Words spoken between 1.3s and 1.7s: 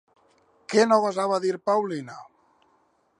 dir a